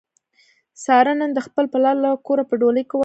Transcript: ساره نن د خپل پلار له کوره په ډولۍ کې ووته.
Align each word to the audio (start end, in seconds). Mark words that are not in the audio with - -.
ساره 0.83 1.13
نن 1.19 1.29
د 1.35 1.39
خپل 1.47 1.65
پلار 1.73 1.95
له 2.03 2.09
کوره 2.27 2.43
په 2.49 2.55
ډولۍ 2.61 2.83
کې 2.87 2.93
ووته. 2.95 2.99